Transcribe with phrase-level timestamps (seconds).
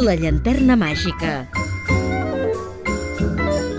[0.00, 1.30] La llanterna màgica.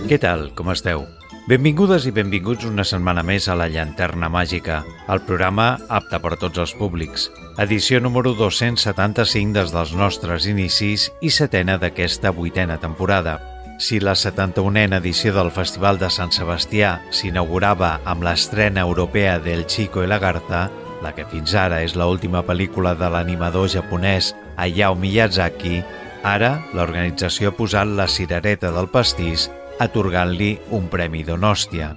[0.06, 0.52] Què tal?
[0.54, 1.08] Com esteu?
[1.50, 6.62] Benvingudes i benvinguts una setmana més a La Llanterna Màgica, el programa apte per tots
[6.62, 7.26] els públics.
[7.64, 13.40] Edició número 275 des dels nostres inicis i setena d'aquesta vuitena temporada.
[13.82, 20.06] Si la 71a edició del Festival de Sant Sebastià s'inaugurava amb l'estrena europea del Chico
[20.06, 20.68] i la Garza,
[21.02, 25.82] la que fins ara és l'última pel·lícula de l'animador japonès Hayao Miyazaki,
[26.24, 29.50] ara l'organització ha posat la cirereta del pastís
[29.82, 31.96] atorgant-li un premi Donòstia.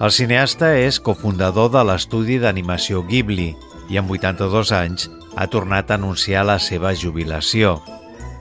[0.00, 3.54] El cineasta és cofundador de l'estudi d'animació Ghibli
[3.92, 7.78] i amb 82 anys ha tornat a anunciar la seva jubilació.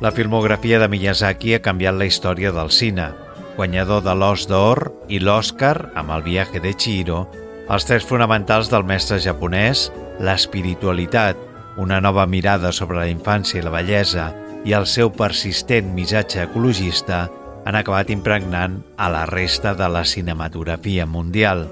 [0.04, 3.12] La filmografia de Miyazaki ha canviat la història del cine.
[3.56, 7.26] Guanyador de l'Os d'Or i l'Oscar amb el viatge de Chihiro,
[7.72, 11.40] els tres fonamentals del mestre japonès, l'espiritualitat,
[11.80, 14.32] una nova mirada sobre la infància i la bellesa
[14.66, 17.26] i el seu persistent missatge ecologista
[17.66, 21.68] han acabat impregnant a la resta de la cinematografia mundial.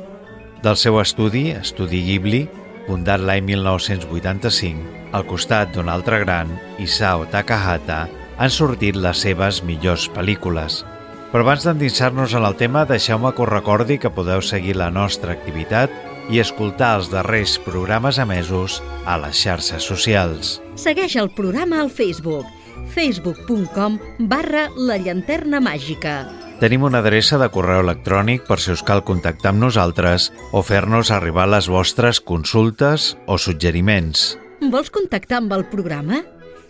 [0.64, 2.48] Del seu estudi, Estudi Ghibli,
[2.88, 6.50] fundat l'any 1985, al costat d'un altre gran,
[6.82, 10.82] Isao Takahata, han sortit les seves millors pel·lícules.
[11.34, 15.34] Però abans d'endinsar-nos en el tema, deixeu-me que us recordi que podeu seguir la nostra
[15.34, 15.94] activitat
[16.30, 20.60] i escoltar els darrers programes emesos a les xarxes socials.
[20.80, 22.46] Segueix el programa al Facebook
[22.92, 26.28] facebook.com barra la llanterna màgica.
[26.60, 31.12] Tenim una adreça de correu electrònic per si us cal contactar amb nosaltres o fer-nos
[31.12, 34.34] arribar les vostres consultes o suggeriments.
[34.72, 36.24] Vols contactar amb el programa?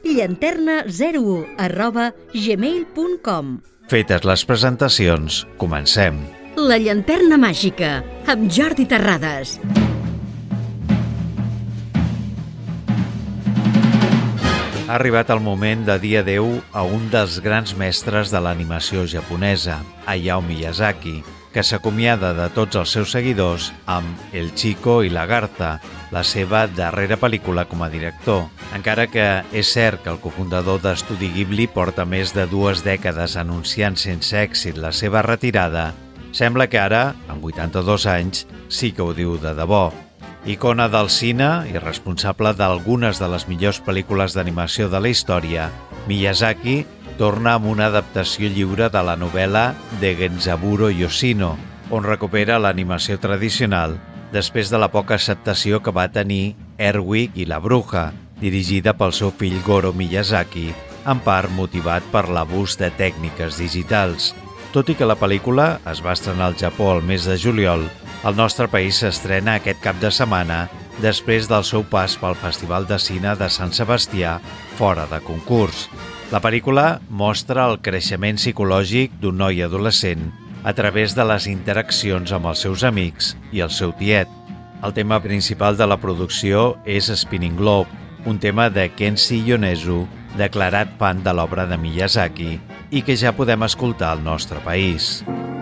[0.04, 3.60] llanterna01 arroba gmail.com
[3.92, 6.22] Fetes les presentacions, comencem.
[6.56, 7.98] La llanterna màgica,
[8.32, 9.58] amb Jordi Terrades.
[14.84, 19.78] Ha arribat el moment de dir adeu a un dels grans mestres de l'animació japonesa,
[20.06, 21.22] Hayao Miyazaki,
[21.54, 25.78] que s'acomiada de tots els seus seguidors amb El Chico i la Garza,
[26.12, 28.50] la seva darrera pel·lícula com a director.
[28.76, 33.96] Encara que és cert que el cofundador d'Estudi Ghibli porta més de dues dècades anunciant
[33.96, 35.94] sense èxit la seva retirada,
[36.36, 39.94] sembla que ara, amb 82 anys, sí que ho diu de debò.
[40.44, 45.70] Icona del cine i responsable d'algunes de les millors pel·lícules d'animació de la història,
[46.10, 46.82] Miyazaki
[47.16, 49.70] torna amb una adaptació lliure de la novel·la
[50.02, 51.54] de Genzaburo Yoshino,
[51.96, 53.96] on recupera l'animació tradicional
[54.36, 58.10] després de la poca acceptació que va tenir Erwig i la Bruja,
[58.42, 60.74] dirigida pel seu fill Goro Miyazaki,
[61.08, 64.34] en part motivat per l'abús de tècniques digitals.
[64.76, 67.88] Tot i que la pel·lícula es va estrenar al Japó el mes de juliol,
[68.24, 70.68] el nostre país s'estrena aquest cap de setmana
[71.04, 74.38] després del seu pas pel Festival de Cine de Sant Sebastià
[74.78, 75.90] fora de concurs.
[76.32, 80.32] La pel·lícula mostra el creixement psicològic d'un noi adolescent
[80.64, 84.32] a través de les interaccions amb els seus amics i el seu tiet.
[84.84, 87.92] El tema principal de la producció és Spinning Globe,
[88.26, 90.06] un tema de Kenshi Yonezu,
[90.40, 92.54] declarat fan de l'obra de Miyazaki
[92.92, 95.20] i que ja podem escoltar al nostre país.
[95.28, 95.53] Boku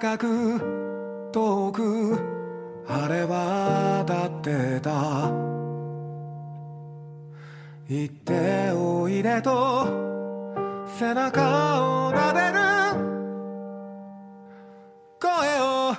[0.00, 2.16] 高く遠く
[2.86, 5.28] 晴れ渡ってた
[7.86, 9.84] 行っておいでと
[10.98, 12.60] 背中を撫でる。
[15.20, 15.28] 声
[15.60, 15.92] を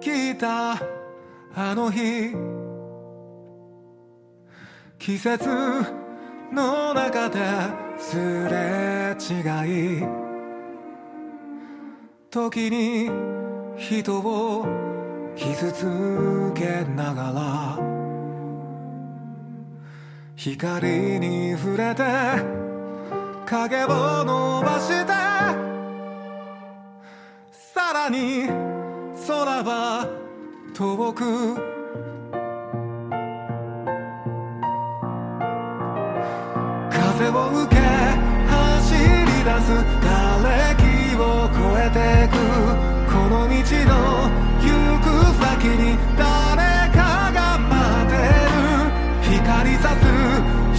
[0.00, 0.80] 聞いた
[1.54, 2.34] あの日。
[4.98, 5.46] 季節
[6.50, 7.38] の中で
[7.98, 8.16] す
[8.48, 10.27] れ違い。
[12.30, 13.10] 時に
[13.76, 14.66] 人を
[15.34, 17.78] 傷つけながら
[20.36, 22.02] 光に触れて
[23.46, 25.12] 影を伸ばして。
[27.50, 28.46] さらに
[29.26, 30.06] 空は
[30.74, 31.24] 遠く
[36.90, 37.80] 風を受け
[38.50, 39.66] 走り出す。
[40.02, 40.38] 瓦
[40.74, 40.77] 礫
[41.90, 42.34] てく
[43.10, 43.92] この道の
[44.60, 44.66] 行
[45.00, 45.06] く
[45.42, 46.60] 先に誰
[46.94, 46.98] か
[47.32, 47.72] が待
[48.06, 48.16] って
[49.32, 50.02] る光さす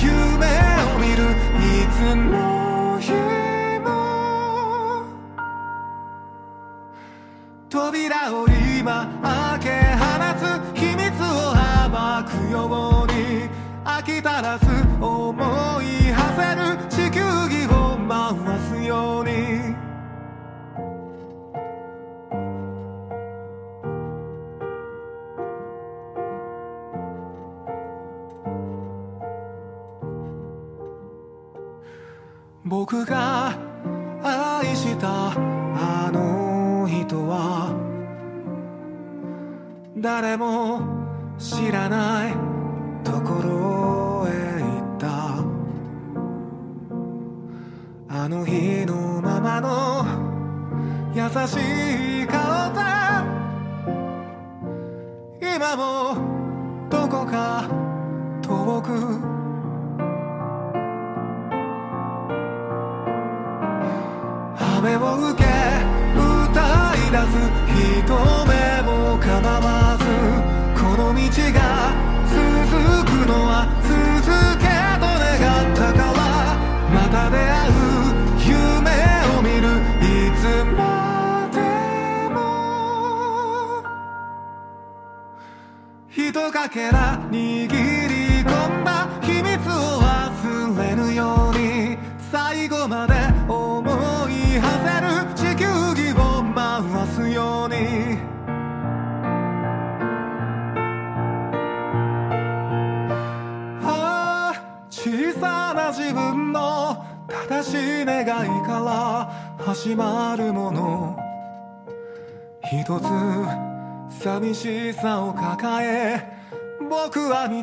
[0.03, 0.07] 夢
[0.85, 1.21] を見る
[1.59, 3.11] いつの日
[3.79, 3.88] も
[7.69, 10.06] 扉を今開け放
[10.38, 10.41] つ
[10.79, 11.33] 秘密を
[11.89, 11.94] 暴
[12.29, 12.56] くよ
[13.03, 13.50] うに
[13.83, 14.65] 飽き足らず
[15.01, 15.58] 思い
[32.91, 33.56] 僕が
[34.24, 37.71] 愛したあの人は
[39.95, 40.81] 誰も
[41.38, 42.33] 知らない
[43.03, 44.31] ところへ
[44.63, 45.38] 行った。
[48.12, 50.03] あの日のままの
[51.13, 52.81] 優しい顔で
[55.56, 57.69] 今もどこか
[58.42, 59.38] 遠く
[64.79, 65.45] 雨を受け
[66.23, 67.35] 歌い出す
[67.75, 68.15] 人
[68.47, 68.87] 目も
[69.19, 69.27] 構
[69.59, 69.67] わ
[69.99, 70.05] ず
[70.81, 71.19] この道
[71.51, 71.59] が
[72.23, 72.39] 続
[73.03, 73.91] くのは続
[74.57, 74.63] け
[74.95, 75.35] と願
[75.65, 76.19] ったから
[76.93, 77.83] また出会う
[78.47, 78.87] 夢
[79.35, 79.67] を見る
[79.99, 80.41] いつ
[80.77, 80.79] ま
[81.51, 81.59] で
[82.33, 82.37] も
[86.07, 87.98] ひとかけら握り
[105.99, 107.73] 自分の正し
[108.03, 108.25] い願い
[108.65, 111.19] から始まるもの。
[112.71, 113.03] 一つ
[114.23, 116.23] 寂しさを抱え
[116.89, 117.55] 僕は道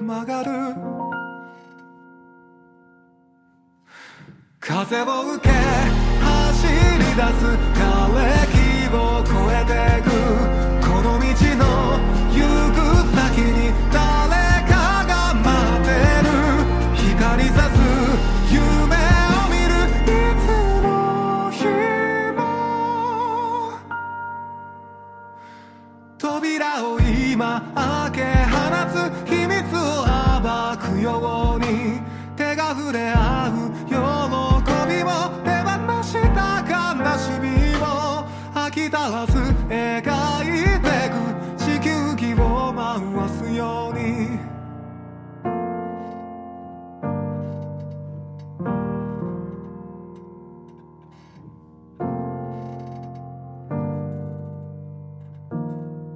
[0.00, 0.50] を曲がる。
[4.58, 7.46] 風を受け走り出す。
[7.78, 7.86] 枯
[8.16, 8.58] れ木
[8.96, 10.11] を越えてく。
[32.91, 35.11] 触れ合う喜びも
[35.45, 36.73] 手放した悲
[37.17, 37.47] しみ
[37.79, 39.37] も飽き足らず
[39.69, 40.03] 描
[40.43, 41.15] いてく
[41.57, 44.47] 地球儀を回すように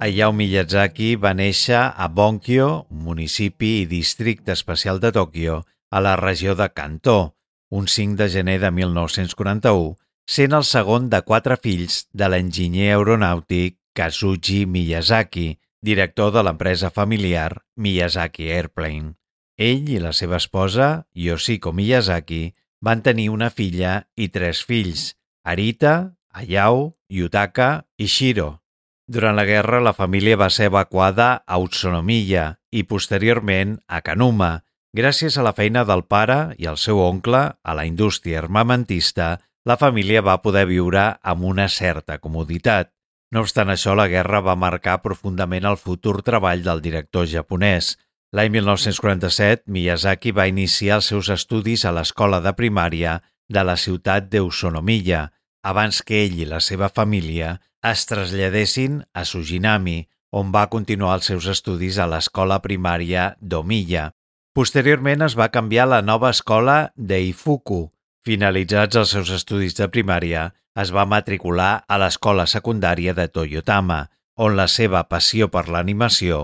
[0.02, 6.55] Hayao Miyazaki va néixer a Bonkyo, municipi i districte especial de Tòquio, a la regió
[6.55, 7.37] de Kanto,
[7.69, 9.97] un 5 de gener de 1941,
[10.27, 17.63] sent el segon de quatre fills de l'enginyer aeronàutic Kazuji Miyazaki, director de l'empresa familiar
[17.75, 19.15] Miyazaki Airplane.
[19.57, 26.13] Ell i la seva esposa, Yoshiko Miyazaki, van tenir una filla i tres fills, Arita,
[26.29, 28.61] Hayao, Yutaka i Shiro.
[29.07, 34.66] Durant la guerra, la família va ser evacuada a Utsunomiya i posteriorment a Kanuma.
[34.95, 39.75] Gràcies a la feina del pare i el seu oncle a la indústria armamentista, la
[39.75, 42.93] família va poder viure amb una certa comoditat.
[43.35, 47.97] No obstant això, la guerra va marcar profundament el futur treball del director japonès.
[48.31, 53.19] L'any 1947, Miyazaki va iniciar els seus estudis a l'escola de primària
[53.51, 55.27] de la ciutat d'Usonomiya,
[55.63, 61.27] abans que ell i la seva família es traslladessin a Sujinami, on va continuar els
[61.31, 64.11] seus estudis a l'escola primària d'Omiya.
[64.57, 67.91] Posteriorment es va canviar a la nova escola d'Eifuku.
[68.25, 70.47] Finalitzats els seus estudis de primària,
[70.81, 73.99] es va matricular a l'escola secundària de Toyotama,
[74.33, 76.39] on la seva passió per l'animació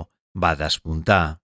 [0.46, 1.40] va despuntar.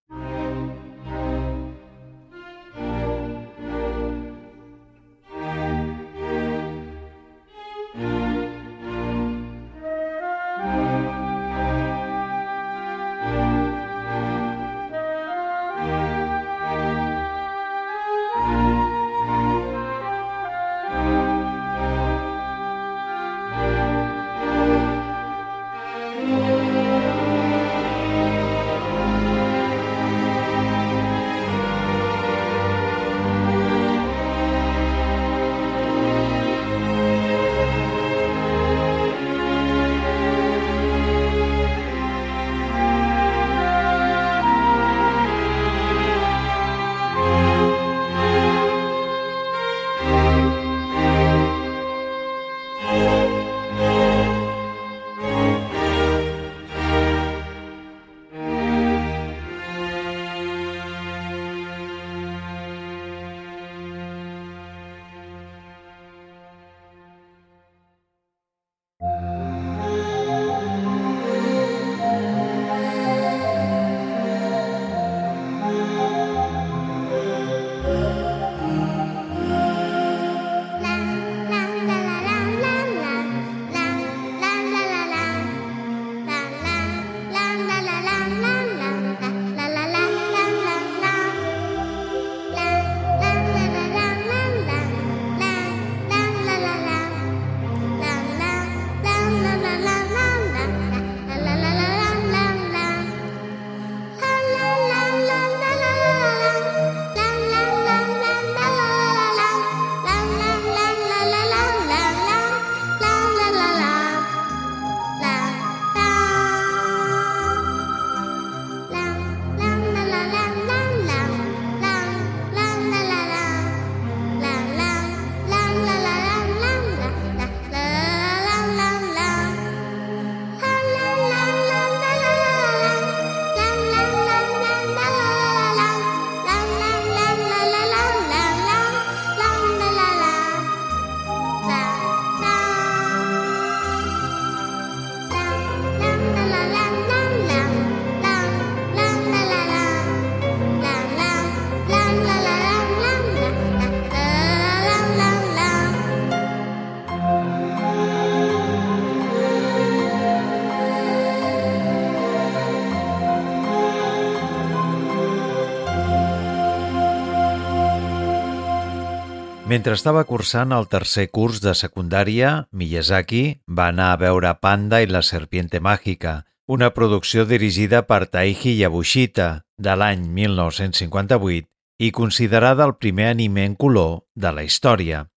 [169.69, 173.41] Mentre estava cursant el tercer curs de secundària, Miyazaki
[173.79, 176.31] va anar a veure Panda i la serpiente màgica,
[176.65, 181.69] una producció dirigida per Taiji Yabushita de l'any 1958
[182.01, 185.27] i considerada el primer anime en color de la història.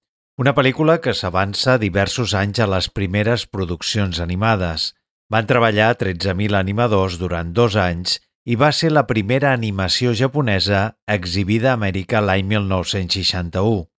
[0.40, 4.94] Una pel·lícula que s'avança diversos anys a les primeres produccions animades.
[5.28, 8.16] Van treballar 13.000 animadors durant dos anys
[8.48, 10.86] i va ser la primera animació japonesa
[11.20, 13.91] exhibida a Amèrica l'any 1961.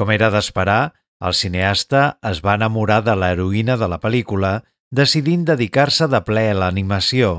[0.00, 0.94] Com era d'esperar,
[1.28, 4.52] el cineasta es va enamorar de l'heroïna de la pel·lícula,
[5.00, 7.32] decidint dedicar-se de ple a l'animació.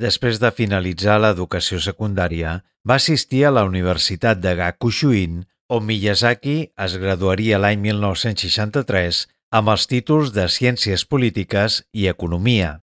[0.00, 2.54] Després de finalitzar l'educació secundària,
[2.88, 6.54] va assistir a la Universitat de Gakushuin, on Miyazaki
[6.86, 9.20] es graduaria l'any 1963
[9.60, 12.78] amb els títols de Ciències Polítiques i Economia.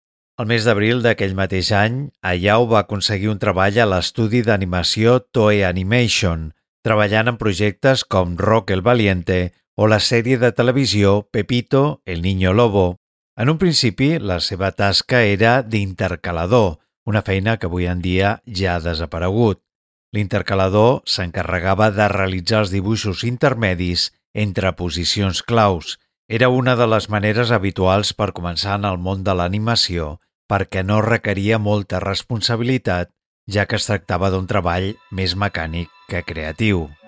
[0.42, 5.62] El mes d'abril d'aquell mateix any, Ayao va aconseguir un treball a l'estudi d'animació Toei
[5.70, 6.50] Animation,
[6.84, 12.54] treballant en projectes com Rock el Valiente o la sèrie de televisió Pepito, el Niño
[12.54, 13.00] Lobo.
[13.36, 18.76] En un principi, la seva tasca era d'intercalador, una feina que avui en dia ja
[18.76, 19.64] ha desaparegut.
[20.14, 25.98] L'intercalador s'encarregava de realitzar els dibuixos intermedis entre posicions claus.
[26.28, 30.20] Era una de les maneres habituals per començar en el món de l'animació
[30.52, 33.10] perquè no requeria molta responsabilitat,
[33.50, 37.03] ja que es tractava d'un treball més mecànic que creatiu.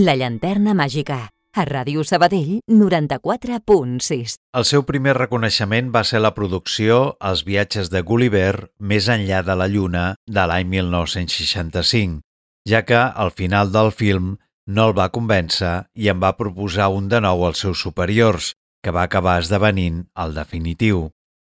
[0.00, 4.36] La llanterna màgica, a Ràdio Sabadell 94.6.
[4.56, 9.56] El seu primer reconeixement va ser la producció Els viatges de Gulliver més enllà de
[9.60, 12.22] la Lluna de l'any 1965,
[12.72, 14.30] ja que al final del film
[14.72, 18.96] no el va convèncer i en va proposar un de nou als seus superiors, que
[18.96, 21.10] va acabar esdevenint el definitiu.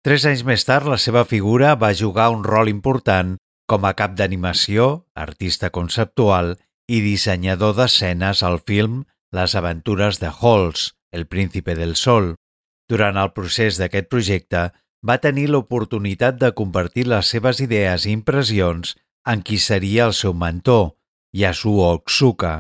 [0.01, 3.38] Tres anys més tard, la seva figura va jugar un rol important
[3.69, 6.56] com a cap d'animació, artista conceptual
[6.91, 12.34] i dissenyador d'escenes al film Les aventures de Halls, El príncipe del sol.
[12.91, 14.63] Durant el procés d'aquest projecte,
[15.08, 18.95] va tenir l'oportunitat de compartir les seves idees i impressions
[19.32, 20.91] en qui seria el seu mentor,
[21.32, 22.54] Yasuo Otsuka.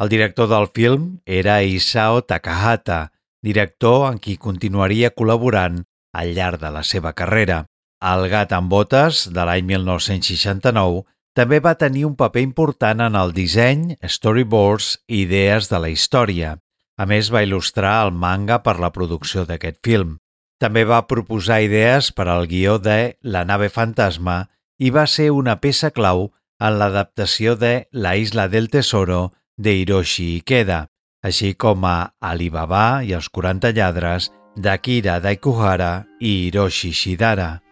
[0.00, 3.12] El director del film era Isao Takahata,
[3.42, 5.82] director en qui continuaria col·laborant
[6.16, 7.64] al llarg de la seva carrera.
[8.00, 11.04] El gat amb botes, de l'any 1969,
[11.36, 16.54] també va tenir un paper important en el disseny, storyboards i idees de la història.
[16.96, 20.16] A més, va il·lustrar el manga per la producció d'aquest film.
[20.56, 24.46] També va proposar idees per al guió de La nave fantasma
[24.80, 30.38] i va ser una peça clau en l'adaptació de La isla del tesoro de Hiroshi
[30.38, 30.86] Ikeda,
[31.22, 37.65] així com a Alibaba i els 40 lladres d'Akira Daikuhara i Hiroshi Shidara.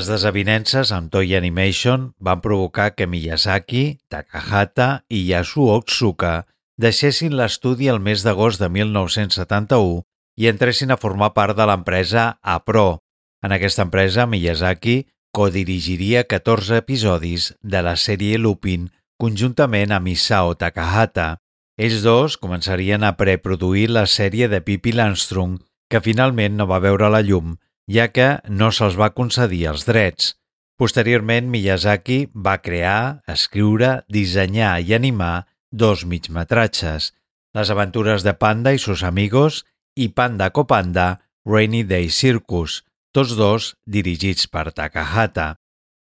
[0.00, 6.46] Les desavinences amb Toei Animation van provocar que Miyazaki, Takahata i Yasuo Otsuka
[6.80, 10.00] deixessin l'estudi el mes d'agost de 1971
[10.40, 13.02] i entressin a formar part de l'empresa APRO.
[13.44, 14.96] En aquesta empresa, Miyazaki
[15.36, 18.88] codirigiria 14 episodis de la sèrie Lupin
[19.20, 21.34] conjuntament amb Isao Takahata.
[21.76, 25.58] Ells dos començarien a preproduir la sèrie de Pippi Landström,
[25.92, 30.34] que finalment no va veure la llum ja que no se'ls va concedir els drets.
[30.80, 37.12] Posteriorment, Miyazaki va crear, escriure, dissenyar i animar dos migmetratges,
[37.50, 39.64] Les aventures de Panda i sus amigos
[39.98, 45.56] i Panda Copanda, Rainy Day Circus, tots dos dirigits per Takahata.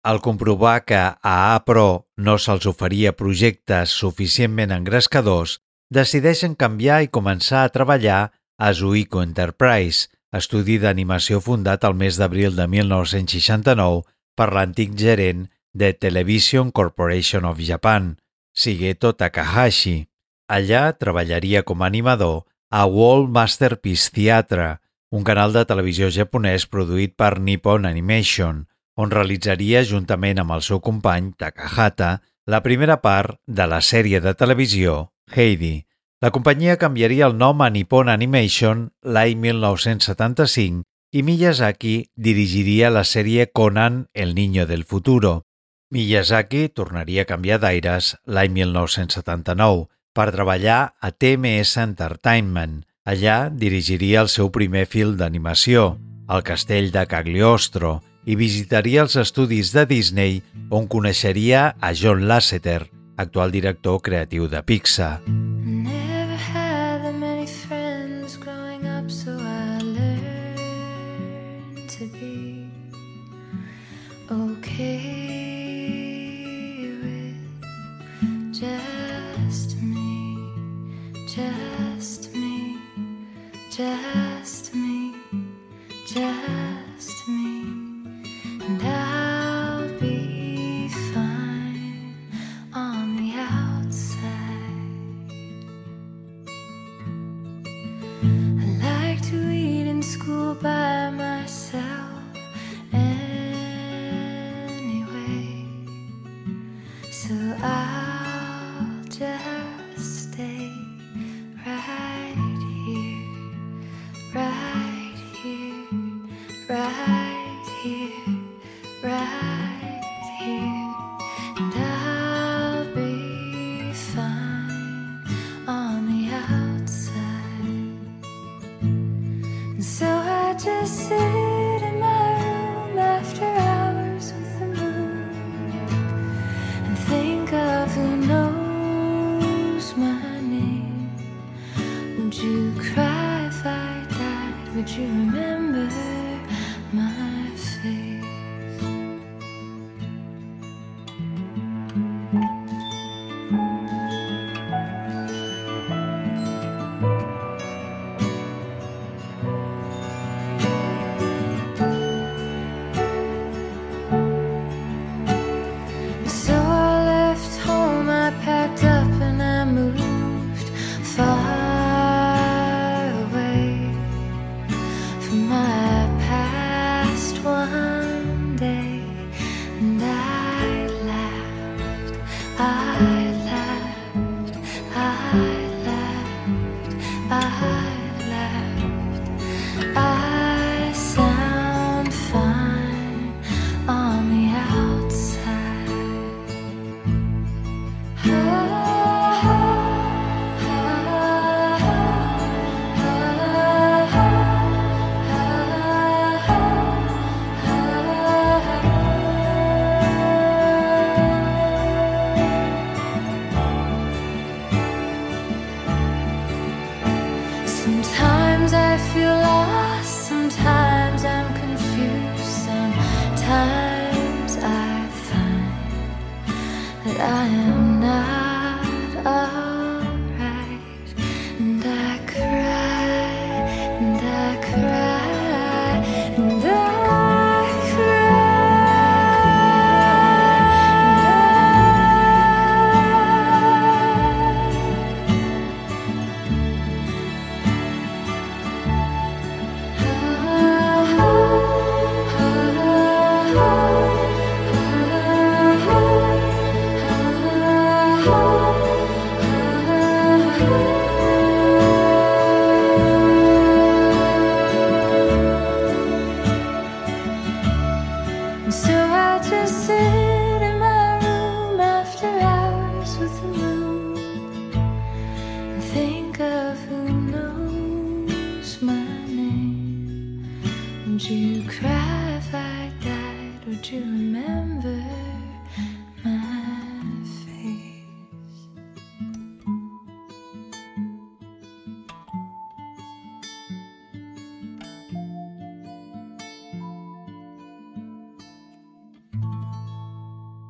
[0.06, 5.60] al comprovar que a A Pro no se'ls oferia projectes suficientment engrescadors,
[5.90, 8.20] decideixen canviar i començar a treballar
[8.58, 14.04] a Zuiko Enterprise, estudi d'animació fundat el mes d'abril de 1969
[14.36, 18.15] per l'antic gerent de Television Corporation of Japan,
[18.56, 20.08] Shigeto Takahashi.
[20.48, 24.80] Allà treballaria com a animador a World Masterpiece Theatre,
[25.12, 30.82] un canal de televisió japonès produït per Nippon Animation, on realitzaria, juntament amb el seu
[30.84, 35.86] company Takahata, la primera part de la sèrie de televisió Heidi.
[36.26, 38.80] La companyia canviaria el nom a Nippon Animation
[39.16, 40.80] l'any 1975
[41.14, 41.92] i Miyazaki
[42.28, 45.44] dirigiria la sèrie Conan, el niño del futuro.
[45.94, 49.86] Miyazaki tornaria a canviar d'aires l'any 1979
[50.18, 52.82] per treballar a TMS Entertainment.
[53.06, 59.76] Allà dirigiria el seu primer film d'animació, El castell de Cagliostro, i visitaria els estudis
[59.78, 60.42] de Disney
[60.74, 62.82] on coneixeria a John Lasseter,
[63.16, 65.20] actual director creatiu de Pixar.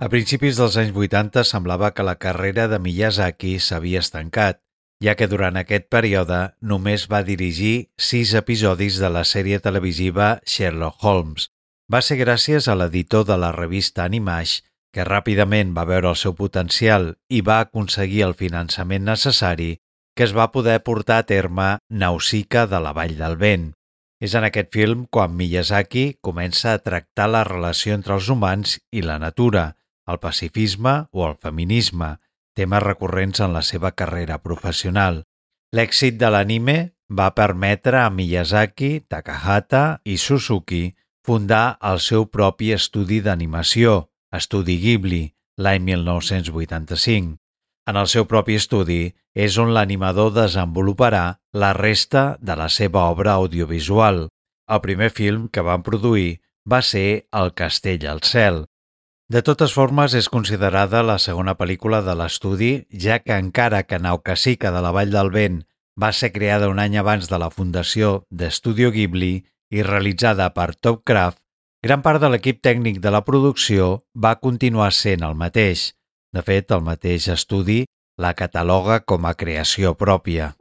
[0.03, 4.57] A principis dels anys 80 semblava que la carrera de Miyazaki s'havia estancat,
[4.99, 10.99] ja que durant aquest període només va dirigir sis episodis de la sèrie televisiva Sherlock
[10.99, 11.47] Holmes.
[11.87, 14.57] Va ser gràcies a l'editor de la revista Animash
[14.91, 19.77] que ràpidament va veure el seu potencial i va aconseguir el finançament necessari
[20.15, 23.71] que es va poder portar a terme Nausicaa de la Vall del Vent.
[24.19, 29.03] És en aquest film quan Miyazaki comença a tractar la relació entre els humans i
[29.03, 29.75] la natura,
[30.07, 32.15] el pacifisme o el feminisme,
[32.55, 35.23] temes recurrents en la seva carrera professional.
[35.75, 36.77] L'èxit de l'anime
[37.09, 45.23] va permetre a Miyazaki, Takahata i Suzuki fundar el seu propi estudi d'animació, Estudi Ghibli,
[45.57, 47.35] l'any 1985.
[47.89, 53.35] En el seu propi estudi és on l'animador desenvoluparà la resta de la seva obra
[53.41, 54.25] audiovisual.
[54.65, 58.63] El primer film que van produir va ser El castell al cel,
[59.29, 64.71] de totes formes, és considerada la segona pel·lícula de l'estudi, ja que encara que Naukasika
[64.71, 65.63] de la Vall del Vent
[65.99, 71.39] va ser creada un any abans de la fundació d'Estudio Ghibli i realitzada per Topcraft,
[71.85, 75.93] gran part de l'equip tècnic de la producció va continuar sent el mateix.
[76.35, 77.85] De fet, el mateix estudi
[78.21, 80.53] la cataloga com a creació pròpia.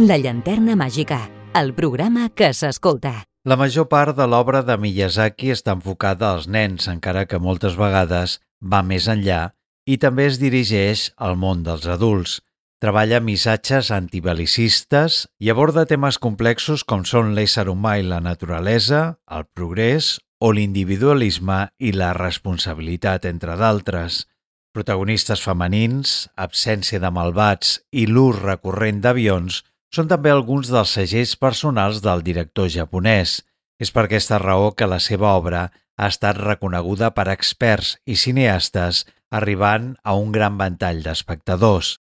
[0.00, 1.18] La llanterna màgica,
[1.52, 3.10] el programa que s'escolta.
[3.44, 8.38] La major part de l'obra de Miyazaki està enfocada als nens, encara que moltes vegades
[8.64, 9.50] va més enllà
[9.84, 12.38] i també es dirigeix al món dels adults.
[12.80, 19.44] Treballa missatges antibelicistes i aborda temes complexos com són l'ésser humà i la naturalesa, el
[19.52, 24.22] progrés o l'individualisme i la responsabilitat, entre d'altres.
[24.72, 29.60] Protagonistes femenins, absència de malvats i l'ús recurrent d'avions
[29.94, 33.40] són també alguns dels segells personals del director japonès.
[33.80, 39.04] És per aquesta raó que la seva obra ha estat reconeguda per experts i cineastes
[39.30, 41.96] arribant a un gran ventall d'espectadors.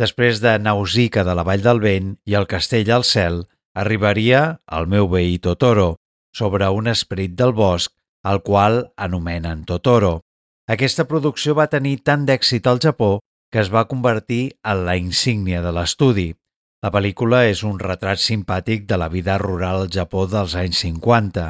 [0.00, 3.42] Després de Nausicaa de la Vall del Vent i El castell al cel,
[3.74, 5.96] arribaria El meu veí Totoro,
[6.32, 7.92] sobre un esperit del bosc,
[8.24, 10.20] el qual anomenen Totoro.
[10.70, 13.18] Aquesta producció va tenir tant d'èxit al Japó
[13.50, 16.28] que es va convertir en la insígnia de l'estudi.
[16.80, 21.42] La pel·lícula és un retrat simpàtic de la vida rural al Japó dels anys 50.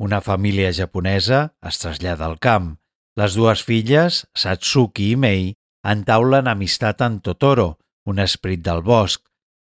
[0.00, 1.40] Una família japonesa
[1.70, 2.70] es trasllada al camp.
[3.20, 5.42] Les dues filles, Satsuki i Mei,
[5.84, 7.74] entaulen amistat amb Totoro,
[8.08, 9.20] un esprit del bosc.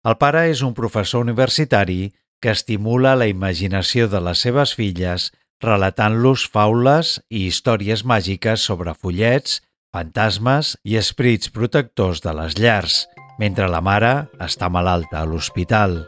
[0.08, 5.28] El pare és un professor universitari que estimula la imaginació de les seves filles
[5.62, 9.60] relatant-los faules i històries màgiques sobre follets,
[9.92, 13.02] fantasmes i esprits protectors de les llars,
[13.38, 16.00] mentre la mare està malalta a l'hospital.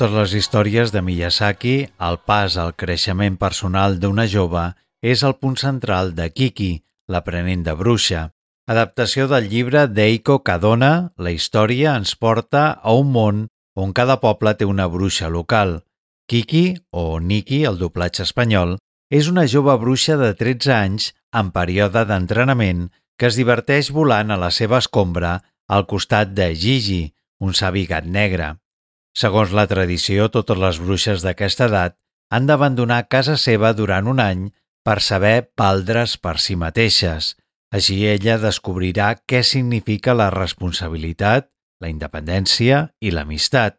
[0.00, 4.62] Totes les històries de Miyazaki, el pas al creixement personal d'una jove
[5.04, 6.70] és el punt central de Kiki,
[7.12, 8.22] l'aprenent de bruixa.
[8.64, 13.42] Adaptació del llibre d'Eiko Kadona, la història ens porta a un món
[13.76, 15.82] on cada poble té una bruixa local.
[16.32, 18.78] Kiki, o Niki, el doblatge espanyol,
[19.12, 22.88] és una jove bruixa de 13 anys en període d'entrenament
[23.20, 25.36] que es diverteix volant a la seva escombra
[25.68, 27.02] al costat de Gigi,
[27.44, 28.54] un savi gat negre.
[29.16, 31.96] Segons la tradició, totes les bruixes d'aquesta edat
[32.30, 34.48] han d'abandonar casa seva durant un any
[34.86, 37.34] per saber paldre's per si mateixes.
[37.74, 41.50] Així ella descobrirà què significa la responsabilitat,
[41.82, 43.78] la independència i l'amistat.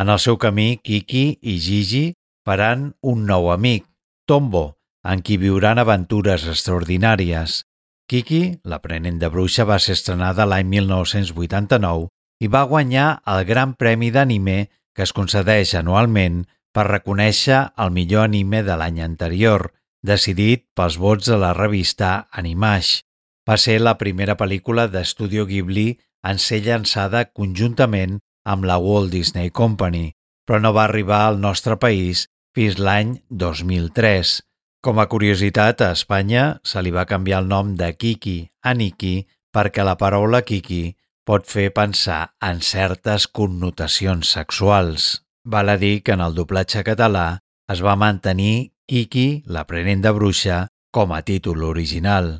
[0.00, 2.06] En el seu camí, Kiki i Gigi
[2.44, 3.86] faran un nou amic,
[4.26, 7.62] Tombo, en qui viuran aventures extraordinàries.
[8.10, 12.08] Kiki, l'aprenent de bruixa, va ser estrenada l'any 1989
[12.40, 14.58] i va guanyar el Gran Premi d'Anime
[14.96, 16.44] que es concedeix anualment
[16.76, 19.70] per reconèixer el millor anime de l'any anterior,
[20.04, 23.00] decidit pels vots de la revista Animash.
[23.48, 25.88] Va ser la primera pel·lícula d'Estudio Ghibli
[26.26, 30.10] en ser llançada conjuntament amb la Walt Disney Company,
[30.46, 32.26] però no va arribar al nostre país
[32.56, 34.40] fins l'any 2003.
[34.84, 39.16] Com a curiositat, a Espanya se li va canviar el nom de Kiki a Niki
[39.52, 40.96] perquè la paraula Kiki
[41.26, 45.08] pot fer pensar en certes connotacions sexuals.
[45.44, 47.26] Val a dir que en el doblatge català
[47.72, 50.62] es va mantenir Kiki, l'aprenent de bruixa,
[50.94, 52.36] com a títol original.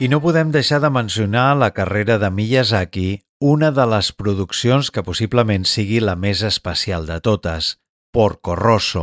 [0.00, 5.02] I no podem deixar de mencionar la carrera de Miyazaki, una de les produccions que
[5.04, 7.74] possiblement sigui la més especial de totes,
[8.08, 9.02] Porco Rosso.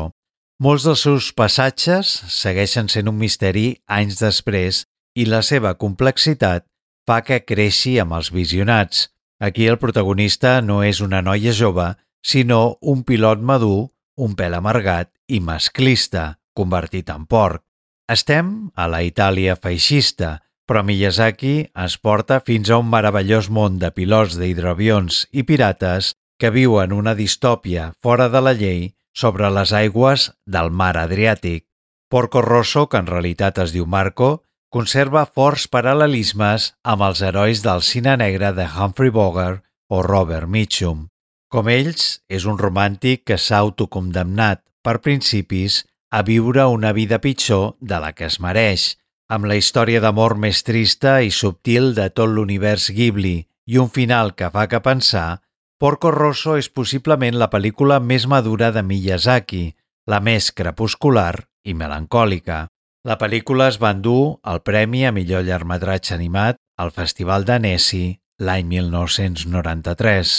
[0.58, 4.80] Molts dels seus passatges segueixen sent un misteri anys després
[5.14, 6.66] i la seva complexitat
[7.06, 9.12] fa que creixi amb els visionats.
[9.38, 11.92] Aquí el protagonista no és una noia jove,
[12.26, 17.62] sinó un pilot madur, un pèl amargat i masclista, convertit en porc.
[18.10, 23.90] Estem a la Itàlia feixista, però Miyazaki ens porta fins a un meravellós món de
[23.96, 30.30] pilots d'hidroavions i pirates que viuen una distòpia fora de la llei sobre les aigües
[30.46, 31.66] del mar Adriàtic.
[32.10, 37.82] Porco Rosso, que en realitat es diu Marco, conserva forts paral·lelismes amb els herois del
[37.82, 41.08] cine negre de Humphrey Bogart o Robert Mitchum.
[41.50, 47.76] Com ells, és un romàntic que s'ha autocondemnat per principis a viure una vida pitjor
[47.80, 48.94] de la que es mereix,
[49.28, 54.34] amb la història d'amor més trista i subtil de tot l'univers Ghibli i un final
[54.40, 55.42] que fa que pensar,
[55.78, 59.66] Porco Rosso és possiblement la pel·lícula més madura de Miyazaki,
[60.08, 61.36] la més crepuscular
[61.68, 62.66] i melancòlica.
[63.08, 68.66] La pel·lícula es va endur el Premi a millor llargmetratge animat al Festival d'Annecy l'any
[68.72, 70.34] 1993.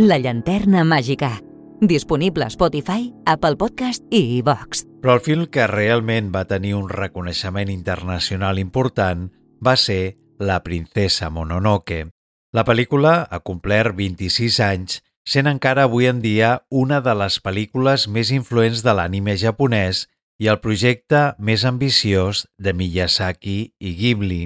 [0.00, 1.40] La llanterna màgica.
[1.80, 4.84] Disponible a Spotify, Apple Podcast i iVox.
[5.02, 9.24] Però el film que realment va tenir un reconeixement internacional important
[9.58, 12.12] va ser La princesa Mononoke.
[12.54, 18.06] La pel·lícula ha complert 26 anys, sent encara avui en dia una de les pel·lícules
[18.06, 20.04] més influents de l'anime japonès
[20.38, 24.44] i el projecte més ambiciós de Miyazaki i Ghibli.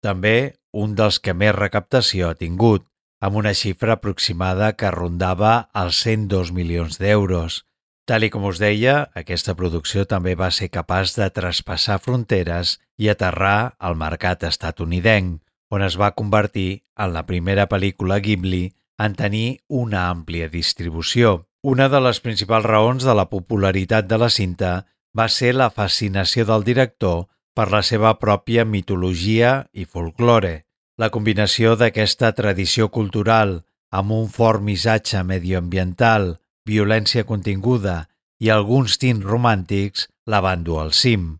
[0.00, 2.88] També un dels que més recaptació ha tingut,
[3.24, 7.62] amb una xifra aproximada que rondava els 102 milions d'euros.
[8.04, 13.08] Tal i com us deia, aquesta producció també va ser capaç de traspassar fronteres i
[13.08, 15.40] aterrar al mercat estatunidenc,
[15.72, 18.66] on es va convertir en la primera pel·lícula Ghibli
[19.00, 21.46] en tenir una àmplia distribució.
[21.64, 24.74] Una de les principals raons de la popularitat de la cinta
[25.16, 27.24] va ser la fascinació del director
[27.56, 30.63] per la seva pròpia mitologia i folklore.
[30.94, 33.56] La combinació d'aquesta tradició cultural
[33.98, 36.36] amb un fort missatge medioambiental,
[36.70, 38.04] violència continguda
[38.38, 41.32] i alguns tints romàntics la van dur al cim.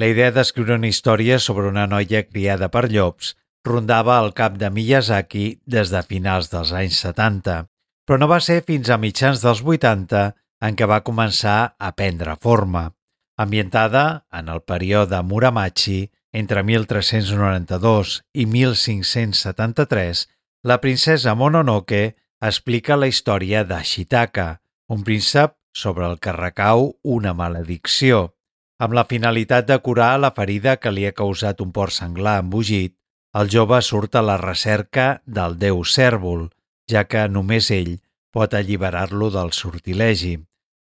[0.00, 3.34] La idea d'escriure una història sobre una noia criada per llops
[3.68, 5.44] rondava al cap de Miyazaki
[5.76, 7.60] des de finals dels anys 70,
[8.08, 10.26] però no va ser fins a mitjans dels 80
[10.64, 12.90] en què va començar a prendre forma.
[13.36, 20.26] Ambientada en el període Muramachi, entre 1392 i 1573,
[20.66, 24.48] la princesa Mononoke explica la història d'Ashitaka,
[24.90, 28.34] un príncep sobre el que recau una maledicció.
[28.82, 32.96] Amb la finalitat de curar la ferida que li ha causat un porc senglar embogit,
[33.38, 36.48] el jove surt a la recerca del déu Cèrvol,
[36.90, 38.00] ja que només ell
[38.34, 40.34] pot alliberar-lo del sortilegi.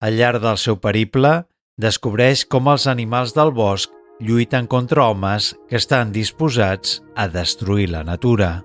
[0.01, 1.45] Al llarg del seu periple,
[1.76, 8.05] descobreix com els animals del bosc lluiten contra homes que estan disposats a destruir la
[8.05, 8.65] natura.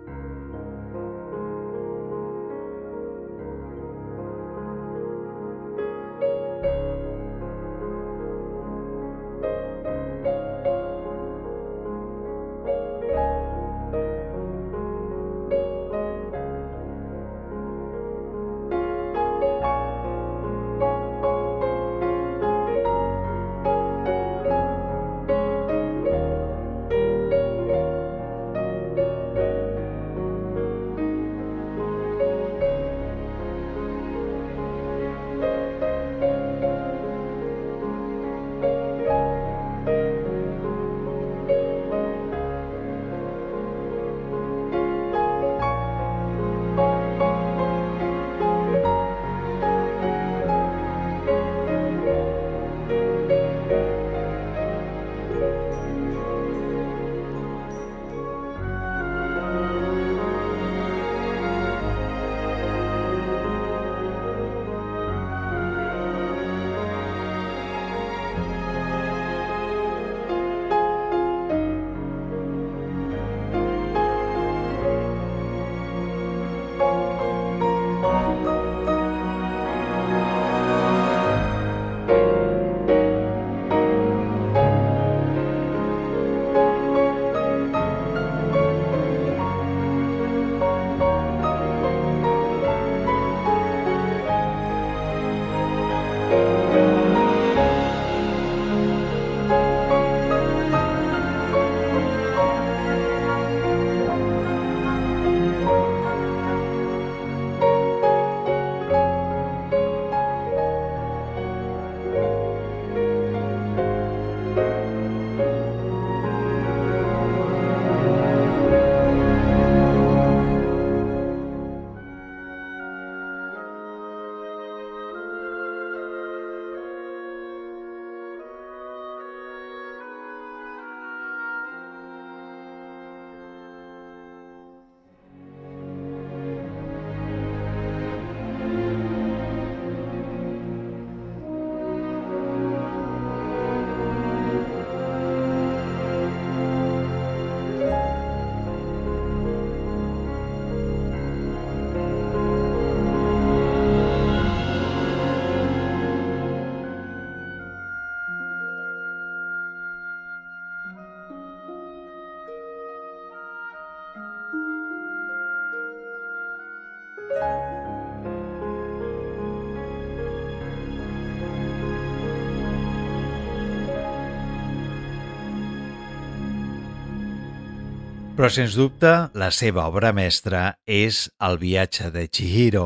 [178.39, 182.83] Però, sens dubte, la seva obra mestra és El viatge de Chihiro,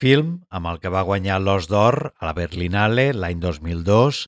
[0.00, 4.22] film amb el que va guanyar l'Os d'Or a la Berlinale l'any 2002,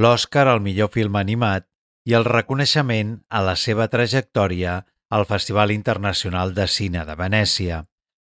[0.00, 1.66] l'Oscar al millor film animat
[2.08, 4.78] i el reconeixement a la seva trajectòria
[5.12, 7.82] al Festival Internacional de Cine de Venècia.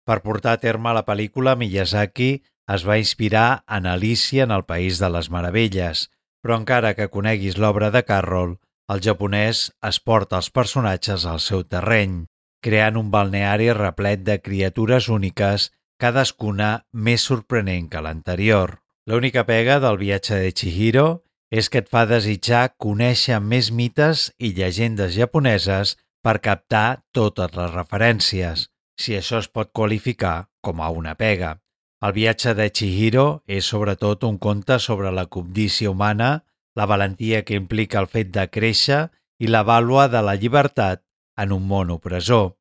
[0.06, 2.30] Per portar a terme la pel·lícula, Miyazaki
[2.76, 6.06] es va inspirar en Alicia en el País de les Meravelles,
[6.46, 8.60] però encara que coneguis l'obra de Carroll,
[8.94, 12.24] el japonès es porta els personatges al seu terreny,
[12.66, 15.70] creant un balneari replet de criatures úniques,
[16.02, 18.80] cadascuna més sorprenent que l'anterior.
[19.06, 21.08] L'única pega del viatge de Chihiro
[21.54, 27.70] és que et fa desitjar conèixer més mites i llegendes japoneses per captar totes les
[27.74, 28.66] referències,
[28.98, 31.60] si això es pot qualificar com a una pega.
[32.02, 36.44] El viatge de Chihiro és sobretot un conte sobre la cobdícia humana,
[36.76, 39.08] la valentia que implica el fet de créixer
[39.40, 41.02] i la vàlua de la llibertat
[41.40, 42.54] en un món opressor.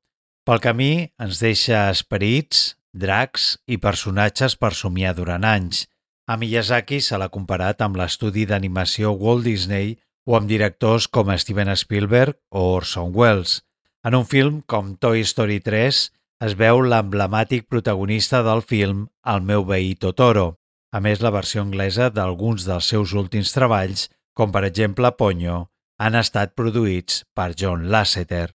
[0.45, 0.93] Pel camí
[1.23, 5.85] ens deixa esperits, dracs i personatges per somiar durant anys.
[6.27, 11.75] A Miyazaki se l'ha comparat amb l'estudi d'animació Walt Disney o amb directors com Steven
[11.77, 13.63] Spielberg o Orson Welles.
[14.05, 16.01] En un film com Toy Story 3
[16.45, 20.59] es veu l'emblemàtic protagonista del film El meu veí Totoro,
[20.95, 25.65] a més, la versió anglesa d'alguns dels seus últims treballs, com per exemple Ponyo,
[25.99, 28.53] han estat produïts per John Lasseter.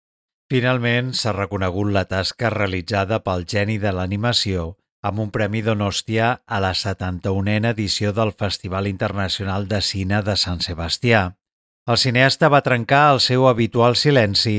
[0.51, 4.73] Finalment, s'ha reconegut la tasca realitzada pel geni de l'animació
[5.05, 10.59] amb un Premi Donòstia a la 71a edició del Festival Internacional de Cine de Sant
[10.65, 11.23] Sebastià.
[11.87, 14.57] El cineasta va trencar el seu habitual silenci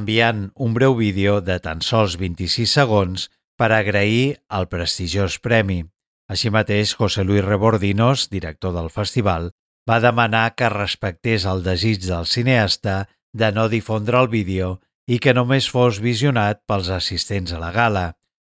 [0.00, 5.82] enviant un breu vídeo de tan sols 26 segons per agrair el prestigiós premi.
[6.28, 9.50] Així mateix, José Luis Rebordinos, director del festival,
[9.88, 15.32] va demanar que respectés el desig del cineasta de no difondre el vídeo i que
[15.32, 18.06] només fos visionat pels assistents a la gala,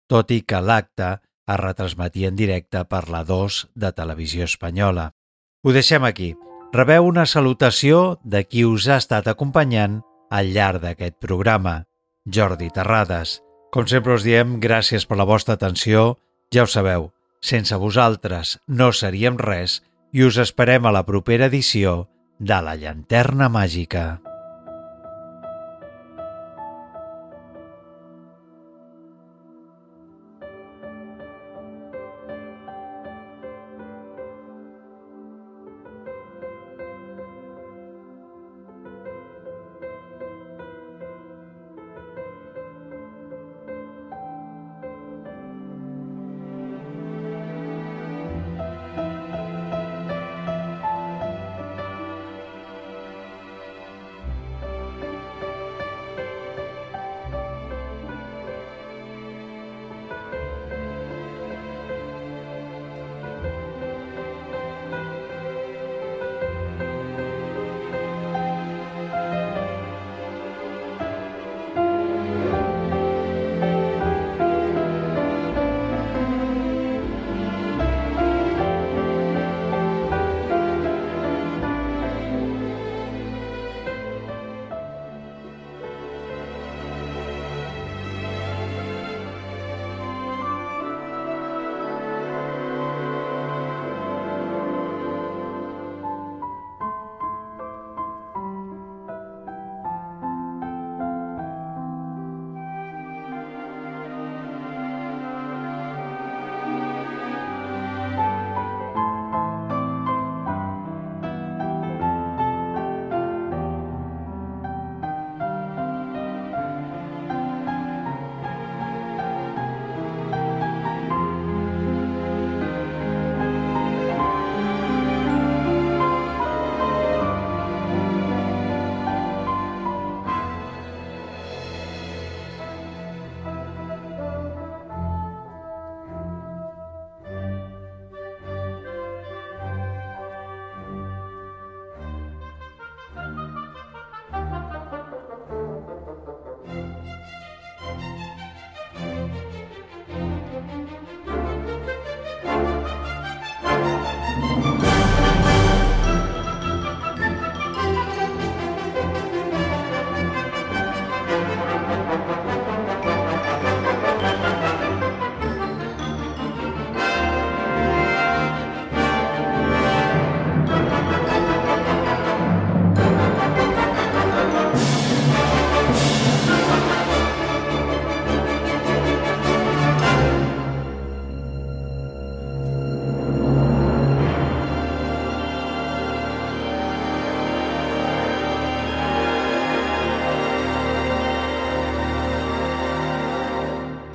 [0.09, 1.11] tot i que l'acte
[1.47, 5.11] es retransmetia en directe per la 2 de Televisió Espanyola.
[5.63, 6.33] Ho deixem aquí.
[6.73, 10.01] Rebeu una salutació de qui us ha estat acompanyant
[10.31, 11.83] al llarg d'aquest programa,
[12.25, 13.37] Jordi Terrades.
[13.71, 16.17] Com sempre us diem, gràcies per la vostra atenció.
[16.51, 17.11] Ja ho sabeu,
[17.41, 19.81] sense vosaltres no seríem res
[20.13, 22.07] i us esperem a la propera edició
[22.39, 24.26] de La Llanterna Màgica.